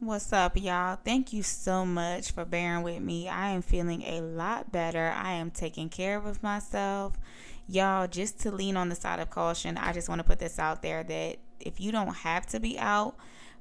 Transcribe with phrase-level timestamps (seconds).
[0.00, 0.96] What's up, y'all?
[1.04, 3.28] Thank you so much for bearing with me.
[3.28, 5.12] I am feeling a lot better.
[5.12, 7.14] I am taking care of myself.
[7.66, 10.60] Y'all, just to lean on the side of caution, I just want to put this
[10.60, 13.16] out there that if you don't have to be out,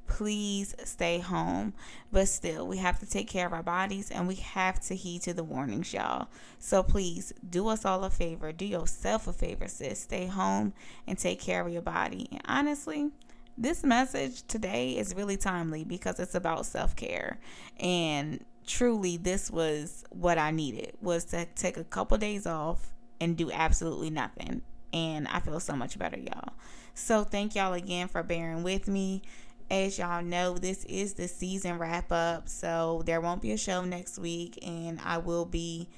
[0.06, 1.74] please stay home.
[2.12, 5.24] But still, we have to take care of our bodies and we have to heed
[5.24, 6.28] to the warnings, y'all.
[6.60, 8.52] So please do us all a favor.
[8.52, 10.02] Do yourself a favor, sis.
[10.02, 10.74] Stay home
[11.08, 12.28] and take care of your body.
[12.32, 13.10] And honestly,
[13.58, 17.40] this message today is really timely because it's about self-care
[17.80, 23.36] and truly this was what I needed was to take a couple days off and
[23.36, 24.62] do absolutely nothing
[24.94, 26.54] and I feel so much better y'all.
[26.94, 29.22] So thank y'all again for bearing with me.
[29.70, 33.84] As y'all know, this is the season wrap up, so there won't be a show
[33.84, 35.90] next week and I will be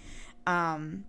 [0.48, 1.05] um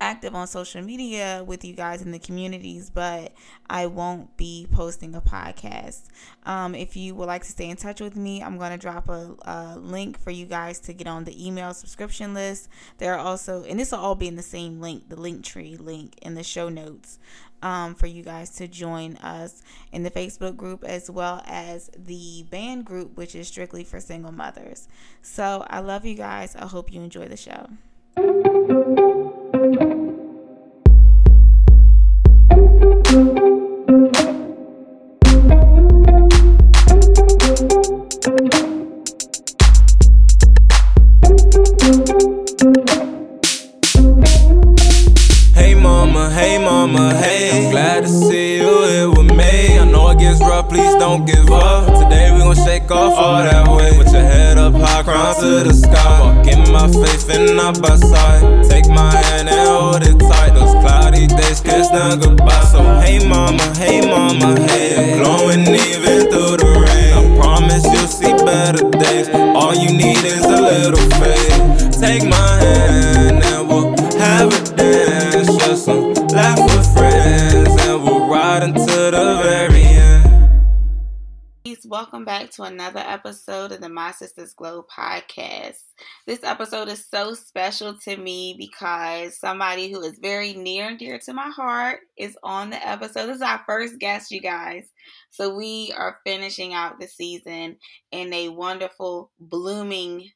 [0.00, 3.32] active on social media with you guys in the communities, but
[3.68, 6.02] I won't be posting a podcast.
[6.44, 9.08] Um, if you would like to stay in touch with me, I'm going to drop
[9.08, 12.68] a, a, link for you guys to get on the email subscription list.
[12.98, 16.18] There are also, and this will all be in the same link, the Linktree link
[16.22, 17.18] in the show notes.
[17.62, 22.44] Um, for you guys to join us in the Facebook group as well as the
[22.50, 24.86] band group, which is strictly for single mothers.
[25.22, 26.54] So I love you guys.
[26.56, 27.70] I hope you enjoy the show.
[82.54, 85.82] To another episode of the My Sisters Glo podcast.
[86.24, 91.18] This episode is so special to me because somebody who is very near and dear
[91.18, 93.26] to my heart is on the episode.
[93.26, 94.86] This is our first guest, you guys.
[95.30, 97.76] So we are finishing out the season
[98.12, 100.30] in a wonderful, blooming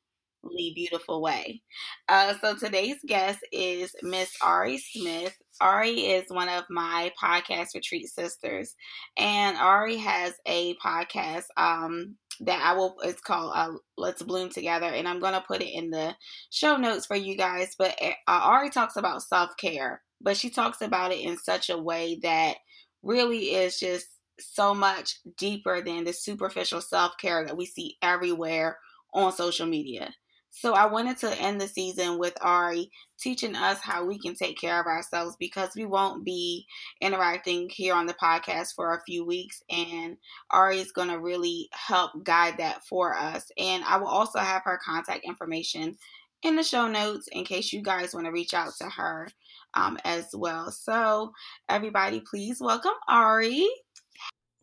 [0.74, 1.62] beautiful way.
[2.08, 5.36] Uh, so today's guest is Miss Ari Smith.
[5.60, 8.74] Ari is one of my podcast retreat sisters,
[9.16, 12.96] and Ari has a podcast um, that I will.
[13.02, 16.14] It's called uh, "Let's Bloom Together," and I'm gonna put it in the
[16.50, 17.74] show notes for you guys.
[17.78, 21.78] But uh, Ari talks about self care, but she talks about it in such a
[21.78, 22.56] way that
[23.02, 24.06] really is just
[24.40, 28.78] so much deeper than the superficial self care that we see everywhere
[29.14, 30.12] on social media.
[30.60, 34.58] So I wanted to end the season with Ari teaching us how we can take
[34.58, 36.66] care of ourselves because we won't be
[37.00, 40.16] interacting here on the podcast for a few weeks and
[40.50, 43.52] Ari is going to really help guide that for us.
[43.56, 45.96] And I will also have her contact information
[46.42, 49.28] in the show notes in case you guys want to reach out to her
[49.74, 50.72] um, as well.
[50.72, 51.30] So
[51.68, 53.64] everybody please welcome Ari.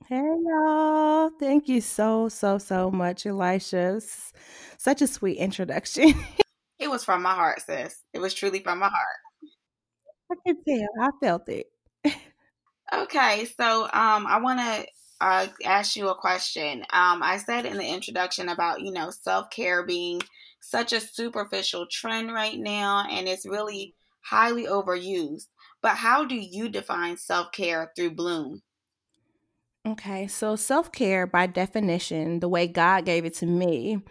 [0.08, 1.32] Hey y'all.
[1.40, 4.02] Thank you so, so, so much, Elysha.
[4.86, 6.14] Such a sweet introduction.
[6.80, 8.04] it was from my heart, sis.
[8.14, 9.50] It was truly from my heart.
[10.32, 10.88] I can tell.
[11.02, 11.66] I felt it.
[12.94, 14.86] okay, so um I wanna
[15.20, 16.82] uh, ask you a question.
[16.94, 20.22] Um, I said in the introduction about, you know, self-care being
[20.60, 25.48] such a superficial trend right now and it's really highly overused.
[25.82, 28.62] But how do you define self-care through Bloom?
[29.88, 34.04] Okay, so self care, by definition, the way God gave it to me,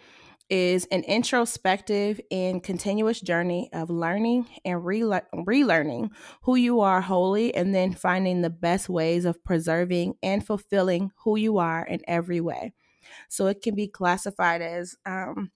[0.49, 6.11] is an introspective and continuous journey of learning and relearning
[6.43, 11.35] who you are wholly, and then finding the best ways of preserving and fulfilling who
[11.35, 12.73] you are in every way.
[13.29, 15.51] So it can be classified as um,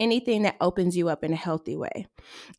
[0.00, 2.06] anything that opens you up in a healthy way.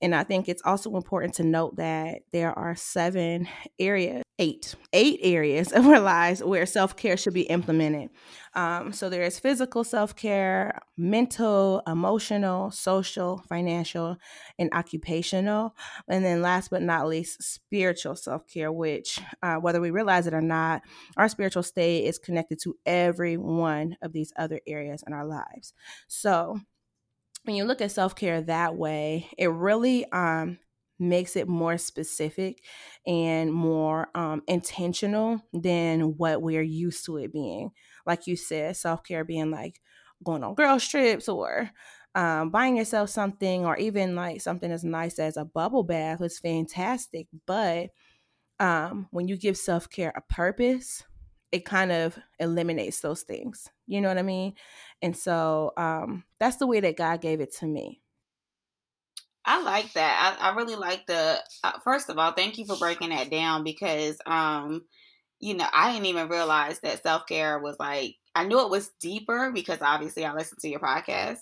[0.01, 3.47] And I think it's also important to note that there are seven
[3.79, 8.09] areas, eight, eight areas of our lives where self care should be implemented.
[8.53, 14.17] Um, so there is physical self care, mental, emotional, social, financial,
[14.59, 15.75] and occupational.
[16.07, 20.33] And then last but not least, spiritual self care, which, uh, whether we realize it
[20.33, 20.81] or not,
[21.17, 25.73] our spiritual state is connected to every one of these other areas in our lives.
[26.07, 26.59] So,
[27.43, 30.59] when you look at self care that way, it really um,
[30.99, 32.63] makes it more specific
[33.05, 37.71] and more um, intentional than what we're used to it being.
[38.05, 39.81] Like you said, self care being like,
[40.23, 41.71] going on girl trips or
[42.13, 46.37] um, buying yourself something or even like something as nice as a bubble bath is
[46.37, 47.27] fantastic.
[47.47, 47.89] But
[48.59, 51.03] um, when you give self care a purpose,
[51.51, 53.69] it kind of eliminates those things.
[53.87, 54.53] You know what I mean?
[55.01, 58.01] And so um, that's the way that God gave it to me.
[59.43, 60.37] I like that.
[60.39, 61.39] I, I really like the.
[61.63, 64.83] Uh, first of all, thank you for breaking that down because, um,
[65.39, 68.15] you know, I didn't even realize that self care was like.
[68.33, 71.39] I knew it was deeper because obviously I listened to your podcast,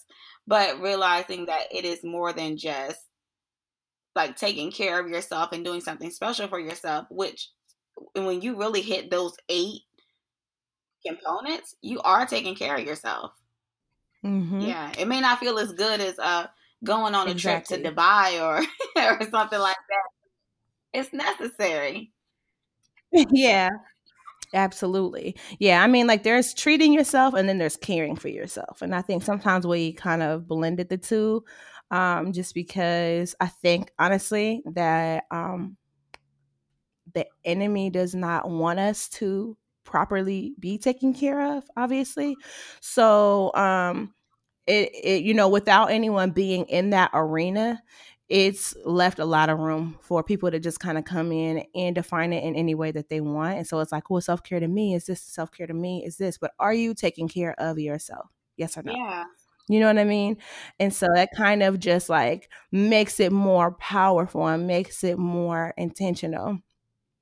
[0.47, 2.99] but realizing that it is more than just
[4.15, 7.05] like taking care of yourself and doing something special for yourself.
[7.11, 7.49] Which,
[8.15, 9.81] when you really hit those eight
[11.05, 13.33] components, you are taking care of yourself.
[14.25, 14.61] Mm-hmm.
[14.61, 16.47] Yeah, it may not feel as good as uh
[16.83, 18.57] going on a trip to Dubai or
[19.01, 20.99] or something like that.
[20.99, 22.11] It's necessary.
[23.31, 23.69] yeah.
[24.53, 25.35] Absolutely.
[25.59, 28.81] Yeah, I mean like there's treating yourself and then there's caring for yourself.
[28.81, 31.43] And I think sometimes we kind of blended the two
[31.91, 35.77] um just because I think honestly that um
[37.13, 39.55] the enemy does not want us to
[39.89, 42.35] properly be taken care of obviously.
[42.81, 44.13] So um
[44.67, 47.81] it, it you know without anyone being in that arena
[48.29, 51.95] it's left a lot of room for people to just kind of come in and
[51.95, 53.57] define it in any way that they want.
[53.57, 56.37] And so it's like well self-care to me is this self-care to me is this
[56.37, 58.29] but are you taking care of yourself?
[58.57, 58.93] Yes or no?
[58.93, 59.23] Yeah.
[59.67, 60.37] You know what I mean?
[60.79, 65.73] And so that kind of just like makes it more powerful and makes it more
[65.77, 66.59] intentional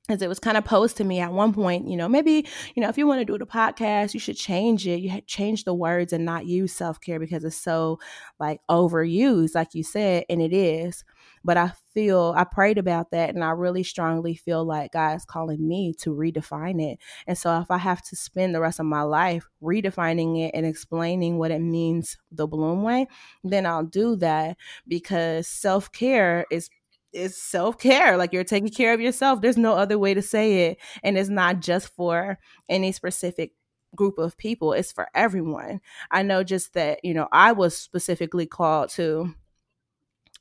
[0.10, 2.82] as it was kind of posed to me at one point, you know, maybe, you
[2.82, 5.02] know, if you want to do the podcast, you should change it.
[5.02, 8.00] You change the words and not use self care because it's so
[8.40, 11.04] like overused, like you said, and it is.
[11.44, 15.26] But I feel, I prayed about that and I really strongly feel like God is
[15.26, 17.00] calling me to redefine it.
[17.26, 20.66] And so if I have to spend the rest of my life redefining it and
[20.66, 23.08] explaining what it means the Bloom way,
[23.44, 24.58] then I'll do that
[24.88, 26.70] because self care is
[27.14, 28.18] is self care.
[28.18, 29.42] Like you're taking care of yourself.
[29.42, 30.78] There's no other way to say it.
[31.04, 32.38] And it's not just for
[32.70, 33.54] any specific
[33.96, 35.82] group of people, it's for everyone.
[36.12, 39.34] I know just that, you know, I was specifically called to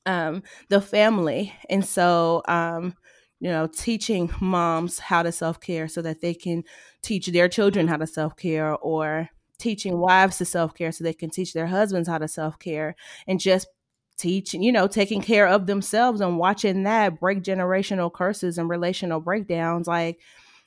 [0.05, 1.53] um, the family.
[1.69, 2.95] And so, um,
[3.41, 6.65] you know, teaching moms how to self care so that they can
[7.03, 9.29] teach their children how to self care or
[9.59, 12.95] teaching wives to self care so they can teach their husbands how to self care
[13.27, 13.67] and just
[14.17, 19.21] teaching, you know, taking care of themselves and watching that break generational curses and relational
[19.21, 20.19] breakdowns like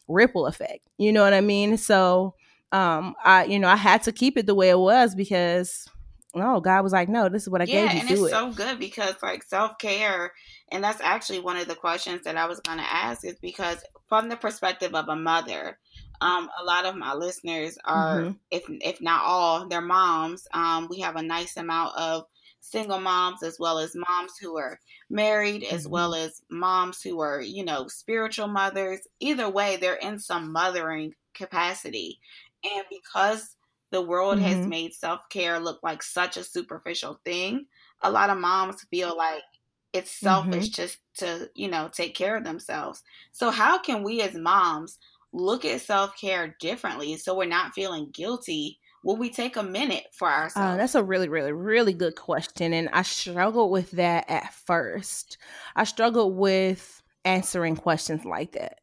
[0.07, 0.81] ripple effect.
[0.97, 1.77] You know what I mean?
[1.77, 2.35] So
[2.71, 5.87] um I you know, I had to keep it the way it was because
[6.35, 7.99] no, God was like, no, this is what I yeah, gave you.
[8.01, 8.29] and it's it.
[8.29, 10.33] so good because like self care,
[10.71, 13.83] and that's actually one of the questions that I was going to ask is because
[14.07, 15.79] from the perspective of a mother,
[16.21, 18.31] um, a lot of my listeners are, mm-hmm.
[18.51, 20.47] if if not all, they're moms.
[20.53, 22.25] Um, we have a nice amount of
[22.59, 24.79] single moms as well as moms who are
[25.09, 25.93] married as mm-hmm.
[25.93, 31.13] well as moms who are you know spiritual mothers either way they're in some mothering
[31.33, 32.19] capacity
[32.63, 33.55] and because
[33.91, 34.45] the world mm-hmm.
[34.45, 37.65] has made self-care look like such a superficial thing
[38.01, 39.41] a lot of moms feel like
[39.93, 40.81] it's selfish mm-hmm.
[40.81, 44.99] just to you know take care of themselves so how can we as moms
[45.31, 50.27] look at self-care differently so we're not feeling guilty will we take a minute for
[50.27, 50.73] uh, ourselves?
[50.73, 52.73] Uh, that's a really, really, really good question.
[52.73, 55.37] And I struggled with that at first.
[55.75, 58.79] I struggled with answering questions like that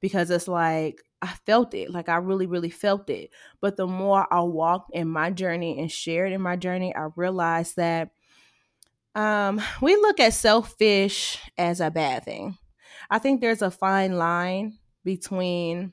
[0.00, 1.90] because it's like, I felt it.
[1.90, 3.30] Like I really, really felt it.
[3.60, 7.76] But the more I walked in my journey and shared in my journey, I realized
[7.76, 8.10] that
[9.14, 12.56] um, we look at selfish as a bad thing.
[13.10, 15.92] I think there's a fine line between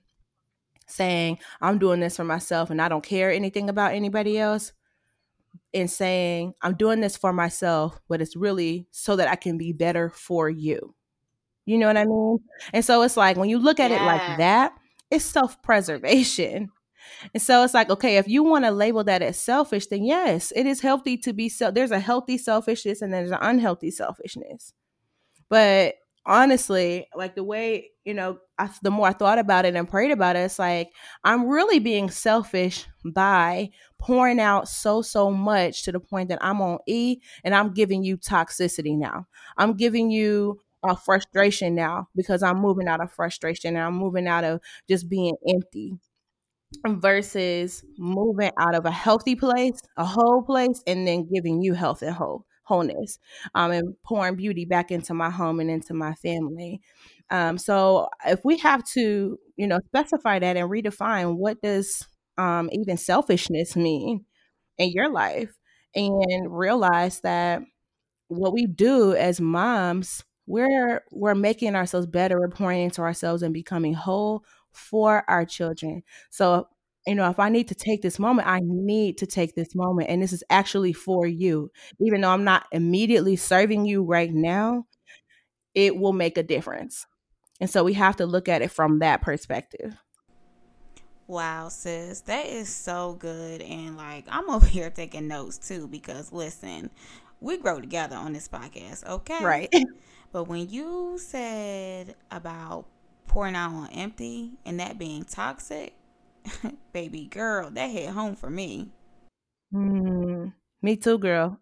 [0.87, 4.71] saying I'm doing this for myself and I don't care anything about anybody else
[5.73, 9.73] and saying I'm doing this for myself, but it's really so that I can be
[9.73, 10.95] better for you.
[11.65, 12.39] You know what I mean?
[12.73, 14.01] And so it's like when you look at yeah.
[14.01, 14.73] it like that,
[15.11, 16.69] it's self-preservation.
[17.33, 20.51] And so it's like, okay, if you want to label that as selfish, then yes,
[20.55, 21.73] it is healthy to be self.
[21.73, 24.73] There's a healthy selfishness and there's an unhealthy selfishness.
[25.49, 25.95] But
[26.27, 30.11] honestly, like the way, you know, I, the more I thought about it and prayed
[30.11, 30.89] about it, it's like
[31.23, 33.69] I'm really being selfish by
[33.99, 38.03] pouring out so, so much to the point that I'm on E and I'm giving
[38.03, 39.27] you toxicity now.
[39.57, 44.27] I'm giving you a frustration now because I'm moving out of frustration and I'm moving
[44.27, 45.97] out of just being empty
[46.87, 52.01] versus moving out of a healthy place, a whole place, and then giving you health
[52.01, 53.19] and whole wholeness
[53.55, 56.81] um, and pouring beauty back into my home and into my family.
[57.29, 62.05] Um, so if we have to, you know, specify that and redefine what does
[62.37, 64.25] um, even selfishness mean,
[64.77, 65.57] in your life
[65.95, 67.61] and realize that
[68.27, 73.53] what we do as moms, we're we're making ourselves better, we're pouring into ourselves and
[73.53, 76.03] becoming whole for our children.
[76.29, 76.67] So,
[77.07, 80.09] you know, if I need to take this moment, I need to take this moment.
[80.09, 81.71] And this is actually for you.
[81.99, 84.85] Even though I'm not immediately serving you right now,
[85.73, 87.05] it will make a difference.
[87.59, 89.95] And so we have to look at it from that perspective.
[91.27, 93.61] Wow, sis, that is so good.
[93.61, 96.89] And like, I'm over here taking notes too because listen,
[97.39, 99.43] we grow together on this podcast, okay?
[99.43, 99.73] Right.
[100.33, 102.85] But when you said about
[103.27, 105.93] pouring out on empty and that being toxic,
[106.93, 108.91] baby girl, that hit home for me.
[109.73, 111.59] Mm, me too, girl.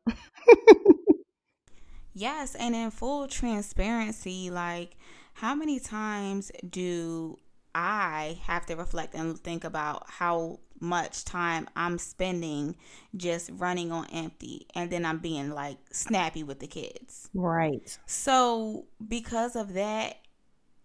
[2.14, 4.98] yes, and in full transparency, like
[5.34, 7.38] how many times do
[7.74, 12.76] I have to reflect and think about how much time I'm spending
[13.16, 17.30] just running on empty and then I'm being like snappy with the kids.
[17.34, 17.98] Right.
[18.06, 20.18] So, because of that,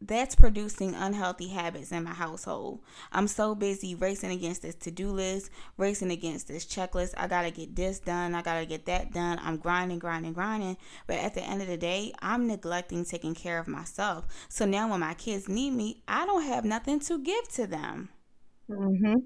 [0.01, 2.81] that's producing unhealthy habits in my household.
[3.13, 7.15] I'm so busy racing against this to do list, racing against this checklist.
[7.17, 9.39] I gotta get this done, I gotta get that done.
[9.43, 10.79] I'm grinding, grinding, grinding.
[11.07, 14.27] But at the end of the day, I'm neglecting taking care of myself.
[14.49, 18.09] So now when my kids need me, I don't have nothing to give to them.
[18.71, 19.17] Mm-hmm.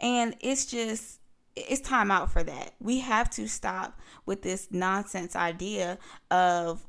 [0.00, 1.20] And it's just,
[1.56, 2.74] it's time out for that.
[2.80, 5.98] We have to stop with this nonsense idea
[6.30, 6.86] of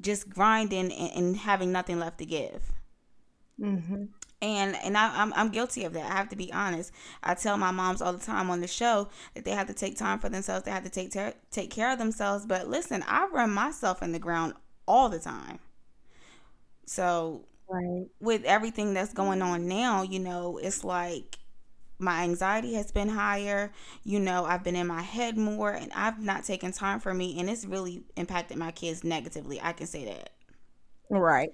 [0.00, 2.72] just grinding and, and having nothing left to give.
[3.60, 4.04] Mm-hmm.
[4.42, 6.10] And and I, am I'm, I'm guilty of that.
[6.10, 6.92] I have to be honest.
[7.22, 9.96] I tell my moms all the time on the show that they have to take
[9.96, 10.64] time for themselves.
[10.64, 12.44] They have to take ter- take care of themselves.
[12.44, 14.52] But listen, I run myself in the ground
[14.86, 15.58] all the time.
[16.84, 18.06] So right.
[18.20, 21.38] with everything that's going on now, you know, it's like
[21.98, 23.72] my anxiety has been higher.
[24.04, 27.38] You know, I've been in my head more and I've not taken time for me
[27.40, 29.60] and it's really impacted my kids negatively.
[29.62, 30.30] I can say that.
[31.08, 31.50] Right.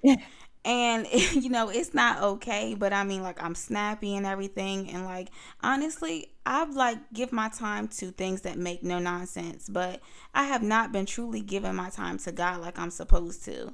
[0.65, 5.05] And you know, it's not okay, but I mean like I'm snappy and everything and
[5.05, 5.29] like
[5.61, 10.01] honestly, I've like give my time to things that make no nonsense, but
[10.33, 13.73] I have not been truly giving my time to God like I'm supposed to.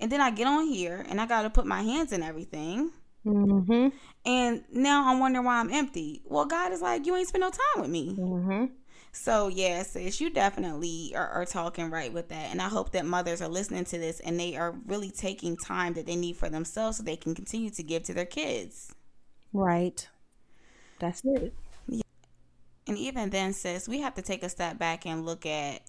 [0.00, 2.92] And then I get on here and I got to put my hands in everything.
[3.26, 3.88] Mm-hmm.
[4.24, 6.22] And now I'm wondering why I'm empty.
[6.24, 8.16] Well, God is like, you ain't spend no time with me.
[8.18, 8.64] Mm-hmm.
[9.12, 12.50] So, yeah, sis, you definitely are, are, talking right with that.
[12.52, 15.94] And I hope that mothers are listening to this and they are really taking time
[15.94, 18.94] that they need for themselves so they can continue to give to their kids.
[19.52, 20.08] Right.
[21.00, 21.52] That's it.
[21.88, 22.02] Yeah.
[22.86, 25.82] And even then, sis, we have to take a step back and look at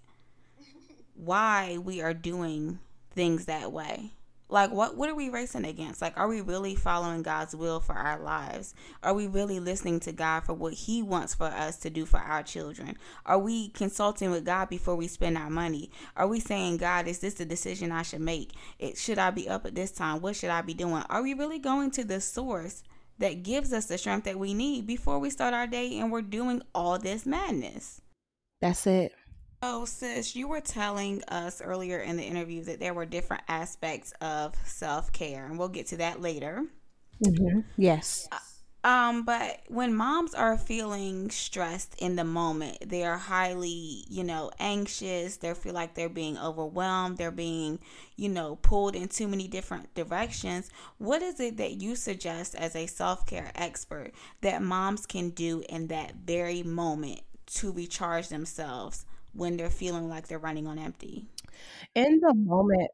[1.14, 2.80] why we are doing
[3.14, 4.14] things that way
[4.52, 6.02] like what what are we racing against?
[6.02, 8.74] Like are we really following god's will for our lives?
[9.02, 12.20] Are we really listening to god for what he wants for us to do for
[12.20, 12.98] our children?
[13.26, 15.90] Are we consulting with god before we spend our money?
[16.18, 18.52] Are we saying god is this the decision i should make?
[18.78, 20.22] It should i be up at this time?
[20.22, 21.04] What should i be doing?
[21.10, 22.84] Are we really going to the source
[23.20, 26.22] that gives us the strength that we need before we start our day and we're
[26.22, 28.02] doing all this madness?
[28.60, 29.14] That's it
[29.64, 34.12] Oh, sis, you were telling us earlier in the interview that there were different aspects
[34.20, 36.66] of self care, and we'll get to that later.
[37.24, 37.60] Mm-hmm.
[37.78, 38.28] Yes.
[38.32, 38.40] Uh,
[38.84, 44.50] um, but when moms are feeling stressed in the moment, they are highly, you know,
[44.60, 45.38] anxious.
[45.38, 47.20] They feel like they're being overwhelmed.
[47.20, 47.78] They're being,
[48.16, 50.72] you know, pulled in too many different directions.
[50.98, 55.64] What is it that you suggest as a self care expert that moms can do
[55.70, 57.22] in that very moment
[57.58, 61.26] to recharge themselves when they're feeling like they're running on empty?
[61.96, 62.90] In the moment,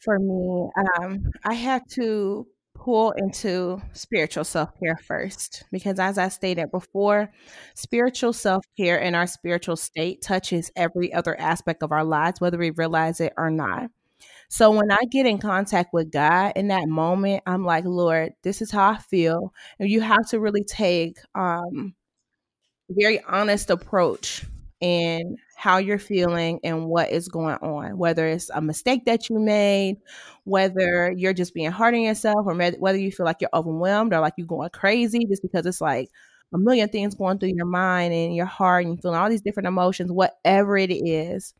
[0.00, 6.28] for me, um, I had to pull into spiritual self care first because, as I
[6.28, 7.30] stated before,
[7.74, 12.58] spiritual self care and our spiritual state touches every other aspect of our lives, whether
[12.58, 13.90] we realize it or not.
[14.48, 18.62] So when I get in contact with God in that moment, I'm like, Lord, this
[18.62, 19.52] is how I feel.
[19.78, 21.94] And you have to really take um
[22.90, 24.44] very honest approach
[24.80, 29.38] in how you're feeling and what is going on, whether it's a mistake that you
[29.40, 29.96] made,
[30.44, 34.20] whether you're just being hard on yourself, or whether you feel like you're overwhelmed or
[34.20, 36.08] like you're going crazy just because it's like
[36.52, 39.42] a million things going through your mind and your heart and you're feeling all these
[39.42, 41.54] different emotions, whatever it is,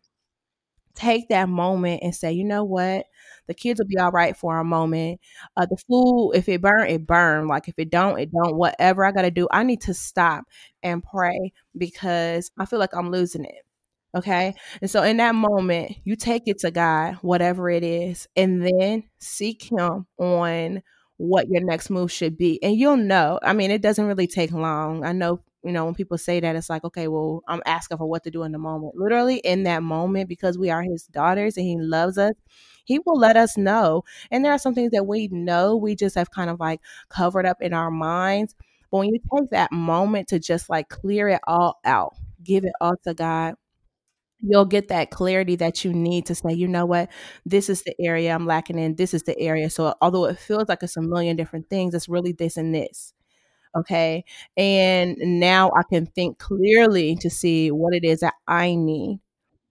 [0.95, 3.07] take that moment and say, you know what?
[3.49, 5.21] The kids will be all right for a moment.
[5.57, 7.49] Uh, the food, if it burn, it burn.
[7.49, 8.57] Like if it don't, it don't.
[8.57, 10.45] Whatever I got to do, I need to stop
[10.83, 13.65] and pray because I feel like I'm losing it.
[14.17, 14.55] Okay.
[14.81, 19.05] And so in that moment, you take it to God, whatever it is, and then
[19.19, 20.83] seek Him on
[21.19, 22.63] what your next move should be.
[22.63, 23.39] And you'll know.
[23.43, 25.05] I mean, it doesn't really take long.
[25.05, 28.07] I know you know, when people say that, it's like, okay, well, I'm asking for
[28.07, 28.95] what to do in the moment.
[28.97, 32.33] Literally in that moment, because we are his daughters and he loves us,
[32.89, 34.03] he will let us know.
[34.31, 36.81] And there are some things that we know we just have kind of like
[37.11, 38.55] covered up in our minds.
[38.91, 42.73] But when you take that moment to just like clear it all out, give it
[42.81, 43.55] all to God,
[44.41, 47.11] you'll get that clarity that you need to say, you know what,
[47.47, 49.71] this is the area I'm lacking in, this is the area.
[49.71, 53.15] So although it feels like it's a million different things, it's really this and this.
[53.77, 54.25] Okay.
[54.57, 59.21] And now I can think clearly to see what it is that I need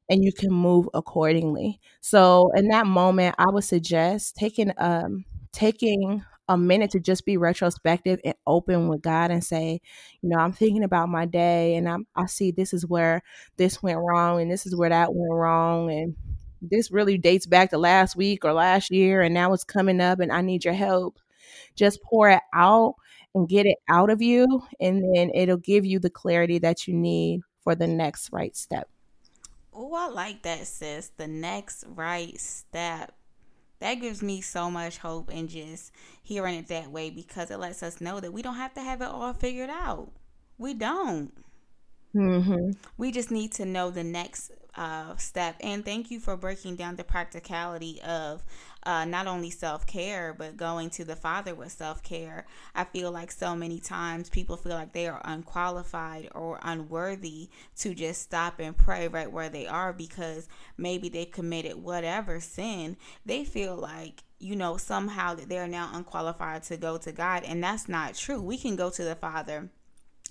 [0.09, 1.79] and you can move accordingly.
[2.01, 7.35] So in that moment, I would suggest taking um taking a minute to just be
[7.35, 9.81] retrospective and open with God and say,
[10.21, 13.21] you know, I'm thinking about my day and I'm, I see this is where
[13.57, 15.91] this went wrong and this is where that went wrong.
[15.91, 16.15] And
[16.61, 19.21] this really dates back to last week or last year.
[19.21, 21.19] And now it's coming up and I need your help.
[21.75, 22.95] Just pour it out
[23.35, 24.63] and get it out of you.
[24.79, 28.89] And then it'll give you the clarity that you need for the next right step.
[29.79, 31.11] Oh, I like that, sis.
[31.17, 33.13] The next right step
[33.79, 35.91] that gives me so much hope and just
[36.23, 39.01] hearing it that way because it lets us know that we don't have to have
[39.01, 40.11] it all figured out.
[40.57, 41.31] We don't.
[42.15, 42.71] Mm-hmm.
[42.97, 45.57] We just need to know the next uh, step.
[45.59, 48.43] And thank you for breaking down the practicality of
[48.87, 52.45] uh, not only self care, but going to the Father with self care.
[52.73, 57.93] I feel like so many times people feel like they are unqualified or unworthy to
[57.93, 62.95] just stop and pray right where they are because maybe they committed whatever sin.
[63.25, 67.61] They feel like you know somehow that they're now unqualified to go to God and
[67.61, 68.41] that's not true.
[68.41, 69.69] We can go to the Father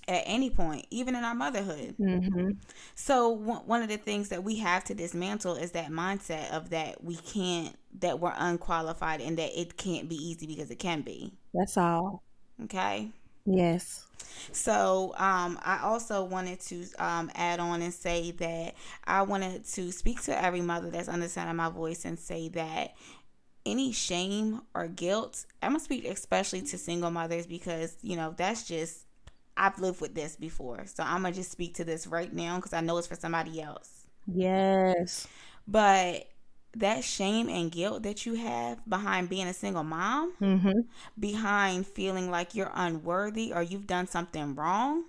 [0.07, 1.95] at any point, even in our motherhood.
[1.99, 2.51] Mm-hmm.
[2.95, 6.69] So w- one of the things that we have to dismantle is that mindset of
[6.69, 11.01] that we can't, that we're unqualified, and that it can't be easy because it can
[11.01, 11.33] be.
[11.53, 12.23] That's all.
[12.63, 13.09] Okay.
[13.45, 14.05] Yes.
[14.51, 19.91] So um, I also wanted to um, add on and say that I wanted to
[19.91, 22.95] speak to every mother that's understanding my voice and say that
[23.65, 28.67] any shame or guilt, I'm gonna speak especially to single mothers because you know that's
[28.67, 29.06] just
[29.57, 30.85] I've lived with this before.
[30.85, 33.15] So I'm going to just speak to this right now because I know it's for
[33.15, 34.07] somebody else.
[34.27, 35.27] Yes.
[35.67, 36.27] But
[36.75, 40.79] that shame and guilt that you have behind being a single mom, mm-hmm.
[41.19, 45.03] behind feeling like you're unworthy or you've done something wrong.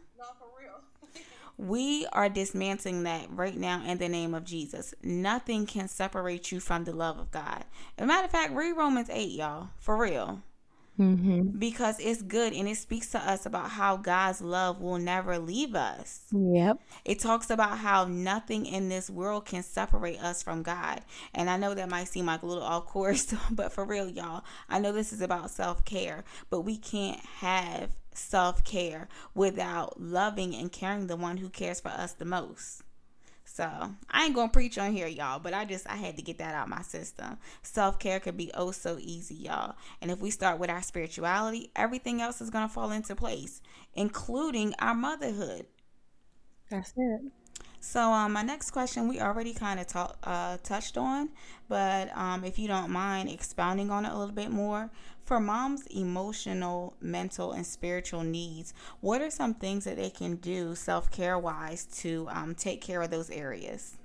[1.58, 4.94] we are dismantling that right now in the name of Jesus.
[5.02, 7.64] Nothing can separate you from the love of God.
[7.98, 9.68] As a matter of fact, read Romans 8, y'all.
[9.78, 10.42] For real.
[10.98, 11.58] Mm-hmm.
[11.58, 15.74] Because it's good and it speaks to us about how God's love will never leave
[15.74, 16.22] us.
[16.32, 16.80] Yep.
[17.04, 21.02] It talks about how nothing in this world can separate us from God.
[21.34, 24.44] And I know that might seem like a little off course, but for real, y'all,
[24.68, 30.54] I know this is about self care, but we can't have self care without loving
[30.54, 32.82] and caring the one who cares for us the most.
[33.58, 36.38] So I ain't gonna preach on here, y'all, but I just I had to get
[36.38, 37.38] that out my system.
[37.64, 39.74] Self care could be oh so easy, y'all.
[40.00, 43.60] And if we start with our spirituality, everything else is gonna fall into place,
[43.94, 45.66] including our motherhood.
[46.70, 47.22] That's it.
[47.80, 51.30] So um, my next question we already kind of uh, touched on,
[51.68, 54.90] but um, if you don't mind expounding on it a little bit more,
[55.24, 60.74] for moms' emotional, mental, and spiritual needs, what are some things that they can do
[60.74, 63.96] self care wise to um, take care of those areas?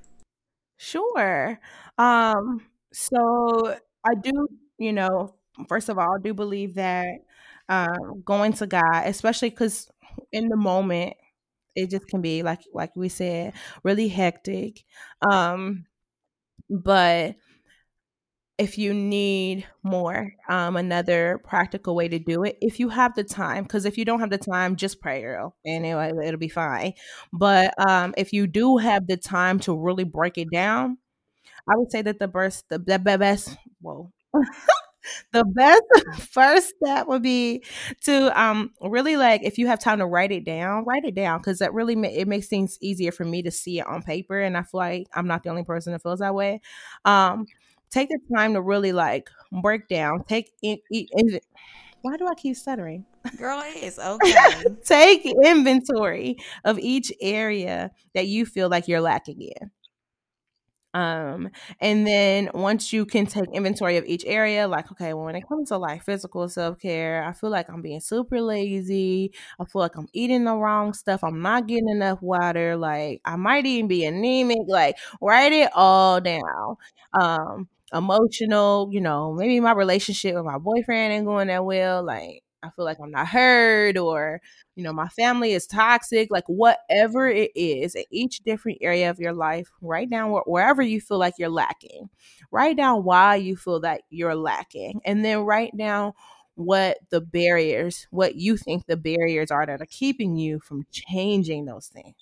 [0.78, 1.60] Sure.
[1.98, 5.36] Um, so I do, you know,
[5.68, 7.08] first of all, I do believe that
[7.70, 9.90] um, going to God, especially because
[10.32, 11.16] in the moment,
[11.76, 14.84] it just can be like like we said, really hectic.
[15.30, 15.86] Um,
[16.70, 17.36] but
[18.60, 23.24] if you need more um another practical way to do it if you have the
[23.24, 25.24] time because if you don't have the time just pray
[25.66, 26.94] and it'll, it'll be fine
[27.32, 30.98] but um if you do have the time to really break it down
[31.70, 34.12] i would say that the best the, the best whoa
[35.32, 35.84] the best
[36.32, 37.64] first step would be
[38.02, 41.40] to um really like if you have time to write it down write it down
[41.40, 44.40] because that really ma- it makes things easier for me to see it on paper
[44.40, 46.62] and i feel like i'm not the only person that feels that way.
[47.06, 47.46] Um
[47.92, 49.30] take the time to really like
[49.62, 51.40] break down take in, in, in
[52.02, 53.06] why do i keep stuttering?
[53.38, 54.34] Girl it's okay.
[54.86, 56.36] Take inventory
[56.66, 59.72] of each area that you feel like you're lacking in
[60.94, 65.36] um, and then once you can take inventory of each area, like, okay, well, when
[65.36, 69.34] it comes to like physical self care, I feel like I'm being super lazy.
[69.60, 71.24] I feel like I'm eating the wrong stuff.
[71.24, 72.76] I'm not getting enough water.
[72.78, 74.60] Like, I might even be anemic.
[74.68, 76.78] Like, write it all down.
[77.14, 82.04] Um, emotional, you know, maybe my relationship with my boyfriend ain't going that well.
[82.04, 84.42] Like, I feel like I'm not heard or
[84.76, 89.20] you know, my family is toxic, like whatever it is, in each different area of
[89.20, 92.10] your life, write down wherever you feel like you're lacking.
[92.52, 95.02] Write down why you feel that you're lacking.
[95.06, 96.14] And then write down
[96.56, 101.66] what the barriers, what you think the barriers are that are keeping you from changing
[101.66, 102.16] those things.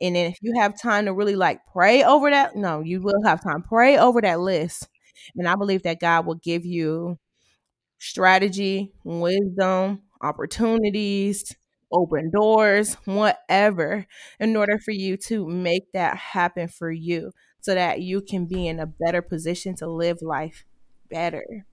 [0.00, 3.22] And then if you have time to really like pray over that, no, you will
[3.24, 3.62] have time.
[3.62, 4.88] Pray over that list.
[5.36, 7.18] And I believe that God will give you
[7.98, 11.54] strategy, wisdom, opportunities,
[11.92, 14.06] open doors, whatever,
[14.38, 18.66] in order for you to make that happen for you so that you can be
[18.66, 20.64] in a better position to live life
[21.10, 21.66] better.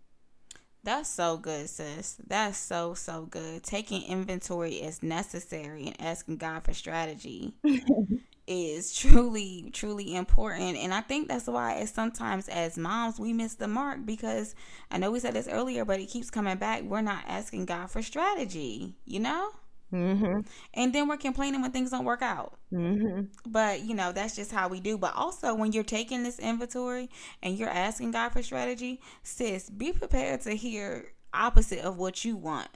[0.83, 2.17] That's so good, sis.
[2.27, 3.63] That's so, so good.
[3.63, 7.55] Taking inventory is necessary and asking God for strategy
[8.47, 10.77] is truly, truly important.
[10.77, 14.55] And I think that's why as sometimes as moms we miss the mark because
[14.91, 16.83] I know we said this earlier, but it keeps coming back.
[16.83, 19.51] We're not asking God for strategy, you know?
[19.93, 20.41] Mm-hmm.
[20.73, 22.57] And then we're complaining when things don't work out.
[22.73, 23.25] Mm-hmm.
[23.45, 24.97] But, you know, that's just how we do.
[24.97, 27.09] But also, when you're taking this inventory
[27.41, 32.35] and you're asking God for strategy, sis, be prepared to hear opposite of what you
[32.35, 32.69] want.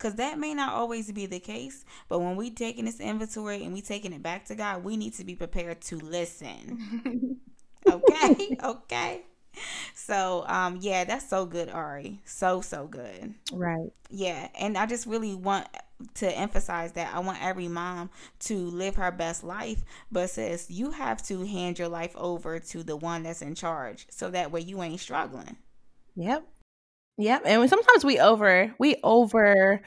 [0.00, 1.84] Because that may not always be the case.
[2.08, 5.12] But when we taking this inventory and we taking it back to God, we need
[5.14, 7.36] to be prepared to listen.
[7.86, 8.56] okay?
[8.64, 9.24] okay?
[9.94, 15.06] so um yeah that's so good ari so so good right yeah and i just
[15.06, 15.66] really want
[16.14, 18.08] to emphasize that i want every mom
[18.38, 22.82] to live her best life but says you have to hand your life over to
[22.82, 25.56] the one that's in charge so that way you ain't struggling
[26.14, 26.46] yep
[27.20, 29.80] yep and sometimes we over we over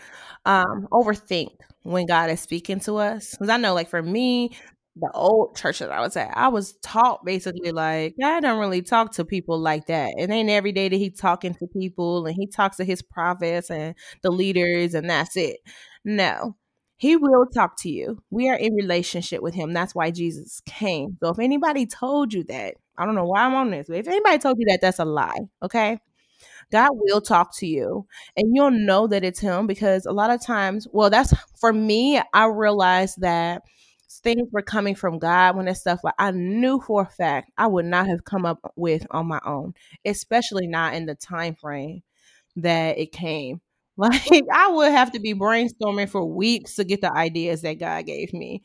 [0.46, 1.50] um overthink
[1.84, 4.52] when god is speaking to us because i know like for me
[4.96, 8.84] the old church that I was at, I was taught basically like God don't really
[8.84, 10.14] talk to people like that.
[10.18, 13.72] It ain't every day that he talking to people and he talks to his prophets
[13.72, 15.58] and the leaders and that's it.
[16.06, 16.56] No.
[16.98, 18.22] He will talk to you.
[18.30, 19.74] We are in relationship with him.
[19.74, 21.18] That's why Jesus came.
[21.22, 24.08] So if anybody told you that, I don't know why I'm on this, but if
[24.08, 25.40] anybody told you that, that's a lie.
[25.64, 26.00] Okay.
[26.72, 28.06] God will talk to you
[28.38, 32.22] and you'll know that it's him because a lot of times, well, that's for me,
[32.34, 33.62] I realized that
[34.24, 37.68] things were coming from God when it's stuff like I knew for a fact I
[37.68, 39.74] would not have come up with on my own,
[40.06, 42.04] especially not in the time frame
[42.58, 43.62] that it came.
[43.96, 48.08] Like I would have to be brainstorming for weeks to get the ideas that God
[48.08, 48.64] gave me.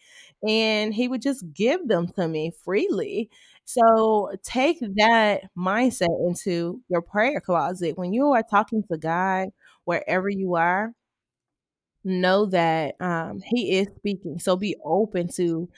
[0.48, 3.28] And he would just give them to me freely.
[3.68, 7.98] So take that mindset into your prayer closet.
[7.98, 9.48] When you are talking to God,
[9.84, 10.94] wherever you are,
[12.04, 14.38] know that um, he is speaking.
[14.38, 15.68] So be open to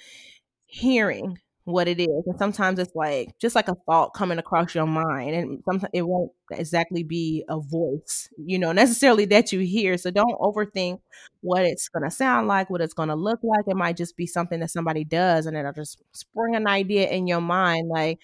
[0.67, 1.39] hearing
[1.73, 2.25] what it is.
[2.27, 6.03] And sometimes it's like just like a thought coming across your mind, and sometimes it
[6.07, 9.97] won't exactly be a voice, you know, necessarily that you hear.
[9.99, 11.01] So don't overthink
[11.41, 13.65] what it's going to sound like, what it's going to look like.
[13.67, 17.27] It might just be something that somebody does, and it'll just spring an idea in
[17.27, 17.89] your mind.
[17.89, 18.19] Like,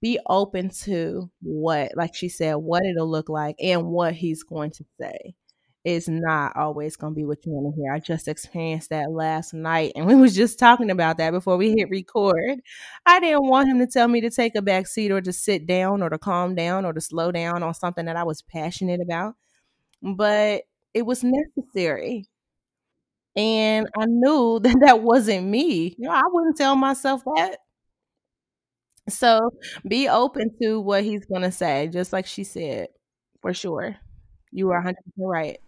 [0.00, 4.70] be open to what, like she said, what it'll look like and what he's going
[4.72, 5.34] to say
[5.84, 7.92] is not always going to be what you want to hear.
[7.92, 11.72] I just experienced that last night and we was just talking about that before we
[11.72, 12.60] hit record.
[13.04, 15.66] I didn't want him to tell me to take a back seat or to sit
[15.66, 19.00] down or to calm down or to slow down on something that I was passionate
[19.00, 19.34] about.
[20.02, 20.62] But
[20.94, 22.28] it was necessary.
[23.36, 25.96] And I knew that that wasn't me.
[25.98, 27.58] You know, I wouldn't tell myself that.
[29.08, 29.50] So
[29.86, 32.88] be open to what he's going to say, just like she said,
[33.40, 33.96] for sure.
[34.52, 35.58] You are 100% right.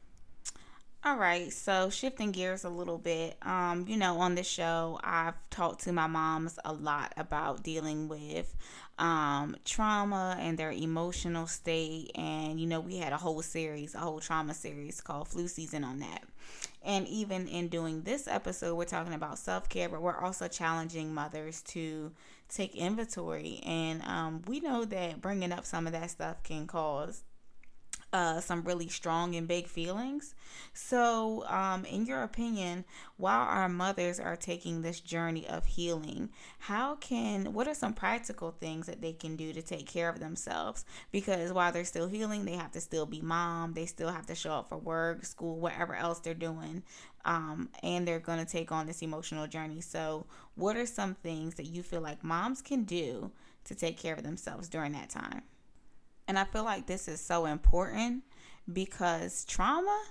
[1.06, 5.34] All right, so shifting gears a little bit, um, you know, on this show, I've
[5.50, 8.56] talked to my moms a lot about dealing with
[8.98, 12.10] um, trauma and their emotional state.
[12.14, 15.84] And, you know, we had a whole series, a whole trauma series called Flu Season
[15.84, 16.22] on that.
[16.82, 21.12] And even in doing this episode, we're talking about self care, but we're also challenging
[21.12, 22.12] mothers to
[22.48, 23.60] take inventory.
[23.66, 27.24] And um, we know that bringing up some of that stuff can cause
[28.14, 30.37] uh, some really strong and big feelings.
[30.72, 32.85] So, um, in your opinion,
[33.16, 38.53] while our mothers are taking this journey of healing, how can what are some practical
[38.53, 40.85] things that they can do to take care of themselves?
[41.11, 44.37] Because while they're still healing, they have to still be mom, they still have to
[44.37, 46.85] show up for work, school, whatever else they're doing.
[47.24, 49.81] Um, and they're going to take on this emotional journey.
[49.81, 53.33] So, what are some things that you feel like moms can do
[53.64, 55.42] to take care of themselves during that time?
[56.26, 58.24] And I feel like this is so important
[58.72, 60.04] because trauma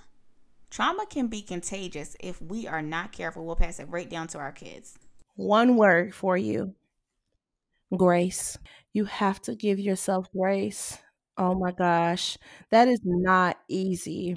[0.70, 3.44] trauma can be contagious if we are not careful.
[3.44, 4.98] We'll pass it right down to our kids.
[5.36, 6.74] One word for you.
[7.96, 8.58] Grace.
[8.92, 10.98] You have to give yourself grace.
[11.36, 12.38] Oh my gosh.
[12.70, 14.36] That is not easy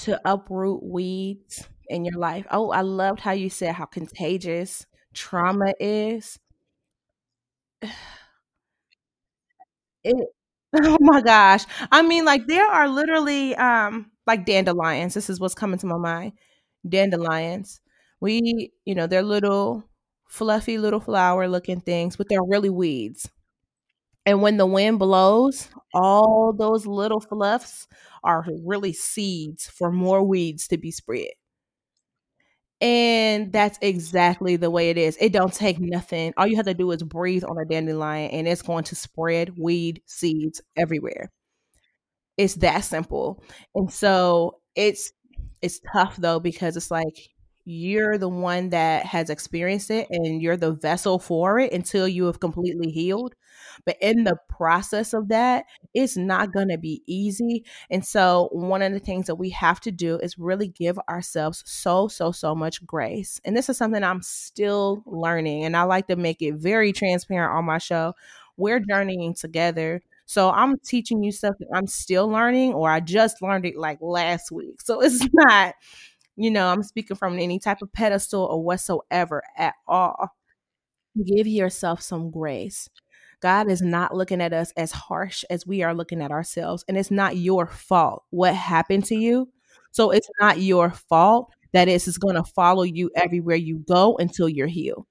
[0.00, 2.46] to uproot weeds in your life.
[2.50, 6.38] Oh, I loved how you said how contagious trauma is.
[10.04, 10.28] It
[10.84, 11.64] oh my gosh.
[11.92, 15.14] I mean, like, there are literally, um, like, dandelions.
[15.14, 16.32] This is what's coming to my mind.
[16.88, 17.80] Dandelions.
[18.20, 19.84] We you know, they're little
[20.28, 23.30] fluffy little flower looking things, but they're really weeds.
[24.26, 27.86] And when the wind blows, all those little fluffs
[28.24, 31.30] are really seeds for more weeds to be spread.
[32.80, 35.16] And that's exactly the way it is.
[35.18, 36.34] It don't take nothing.
[36.36, 39.56] All you have to do is breathe on a dandelion and it's going to spread
[39.56, 41.30] weed seeds everywhere.
[42.36, 43.42] It's that simple.
[43.74, 45.12] And so it's
[45.62, 47.30] it's tough though because it's like
[47.64, 52.26] you're the one that has experienced it and you're the vessel for it until you
[52.26, 53.34] have completely healed.
[53.84, 57.64] But in the process of that, it's not going to be easy.
[57.90, 61.62] And so, one of the things that we have to do is really give ourselves
[61.66, 63.40] so, so, so much grace.
[63.44, 65.64] And this is something I'm still learning.
[65.64, 68.14] And I like to make it very transparent on my show.
[68.56, 70.02] We're journeying together.
[70.28, 73.98] So I'm teaching you stuff that I'm still learning, or I just learned it like
[74.00, 74.80] last week.
[74.80, 75.74] So it's not
[76.36, 80.30] you know, I'm speaking from any type of pedestal or whatsoever at all.
[81.24, 82.88] Give yourself some grace.
[83.40, 86.84] God is not looking at us as harsh as we are looking at ourselves.
[86.88, 89.48] And it's not your fault what happened to you.
[89.92, 94.16] So it's not your fault that is is going to follow you everywhere you go
[94.16, 95.06] until you're healed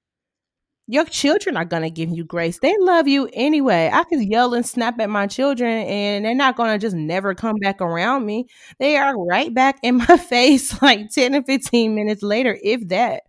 [0.88, 2.58] your children are going to give you grace.
[2.60, 3.90] They love you anyway.
[3.92, 7.34] I can yell and snap at my children and they're not going to just never
[7.34, 8.46] come back around me.
[8.78, 13.24] They are right back in my face like 10 or 15 minutes later, if that.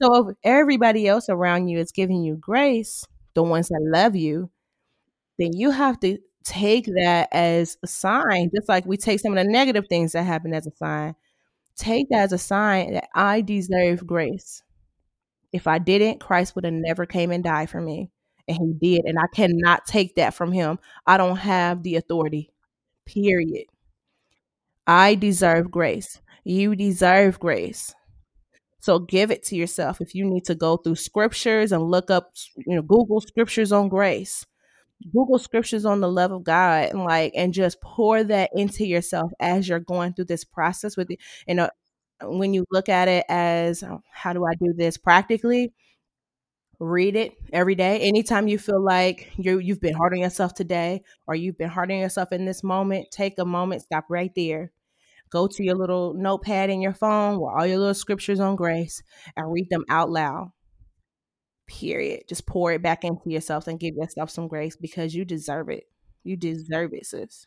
[0.00, 4.50] So if everybody else around you is giving you grace, the ones that love you,
[5.38, 9.44] then you have to take that as a sign, just like we take some of
[9.44, 11.14] the negative things that happen as a sign.
[11.76, 14.62] Take that as a sign that I deserve grace.
[15.52, 18.10] If I didn't, Christ would have never came and died for me.
[18.48, 19.04] And he did.
[19.06, 20.78] And I cannot take that from him.
[21.06, 22.50] I don't have the authority.
[23.06, 23.66] Period.
[24.86, 26.20] I deserve grace.
[26.44, 27.94] You deserve grace.
[28.80, 30.00] So give it to yourself.
[30.00, 33.88] If you need to go through scriptures and look up, you know, Google scriptures on
[33.88, 34.46] grace.
[35.12, 39.32] Google scriptures on the love of God and like and just pour that into yourself
[39.40, 41.18] as you're going through this process with it.
[41.48, 41.70] And uh,
[42.22, 45.72] when you look at it as oh, how do I do this practically,
[46.78, 48.00] read it every day.
[48.00, 51.90] Anytime you feel like you you've been hard on yourself today or you've been hard
[51.90, 54.72] on yourself in this moment, take a moment, stop right there.
[55.30, 59.02] Go to your little notepad in your phone with all your little scriptures on grace
[59.36, 60.50] and read them out loud.
[61.68, 62.24] Period.
[62.28, 65.84] Just pour it back into yourself and give yourself some grace because you deserve it.
[66.24, 67.46] You deserve it, sis.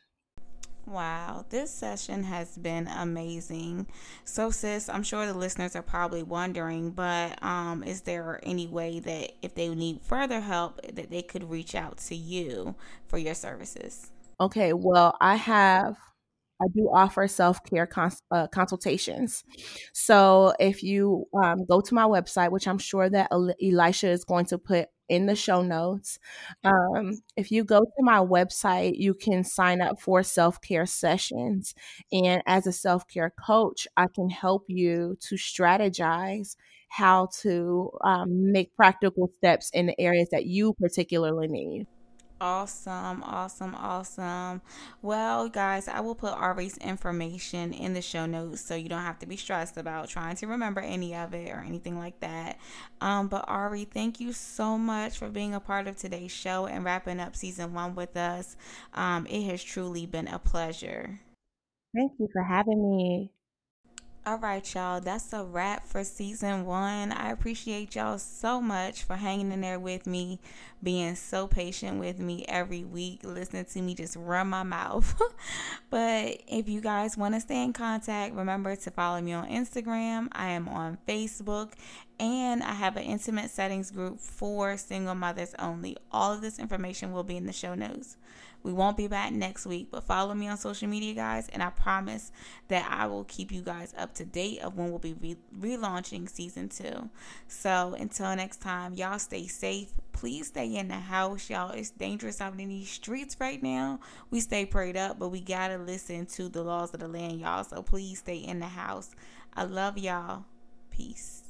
[0.85, 3.87] Wow, this session has been amazing.
[4.25, 8.99] So, sis, I'm sure the listeners are probably wondering, but um, is there any way
[8.99, 12.75] that if they need further help, that they could reach out to you
[13.07, 14.11] for your services?
[14.41, 15.95] Okay, well, I have
[16.63, 19.43] I do offer self care cons- uh, consultations.
[19.93, 24.45] So if you um, go to my website, which I'm sure that Elysha is going
[24.47, 26.17] to put in the show notes,
[26.63, 31.75] um, if you go to my website, you can sign up for self care sessions.
[32.11, 36.55] And as a self care coach, I can help you to strategize
[36.89, 41.87] how to um, make practical steps in the areas that you particularly need.
[42.41, 44.61] Awesome, awesome, awesome.
[45.01, 49.19] Well, guys, I will put Ari's information in the show notes so you don't have
[49.19, 52.59] to be stressed about trying to remember any of it or anything like that.
[52.99, 56.83] Um, but Ari, thank you so much for being a part of today's show and
[56.83, 58.57] wrapping up season one with us.
[58.93, 61.21] Um, it has truly been a pleasure.
[61.95, 63.31] Thank you for having me.
[64.25, 65.01] All right, y'all.
[65.01, 67.11] That's a wrap for season one.
[67.11, 70.39] I appreciate y'all so much for hanging in there with me,
[70.81, 75.21] being so patient with me every week, listening to me just run my mouth.
[75.89, 80.29] but if you guys want to stay in contact, remember to follow me on Instagram.
[80.31, 81.73] I am on Facebook
[82.17, 85.97] and I have an intimate settings group for single mothers only.
[86.13, 88.15] All of this information will be in the show notes.
[88.63, 91.69] We won't be back next week, but follow me on social media, guys, and I
[91.69, 92.31] promise
[92.69, 95.37] that I will keep you guys up to date of when we'll be re-
[95.77, 97.09] relaunching season two.
[97.47, 99.91] So until next time, y'all stay safe.
[100.13, 101.71] Please stay in the house, y'all.
[101.71, 103.99] It's dangerous out in these streets right now.
[104.29, 107.65] We stay prayed up, but we gotta listen to the laws of the land, y'all.
[107.65, 109.11] So please stay in the house.
[109.53, 110.45] I love y'all.
[110.89, 111.41] Peace.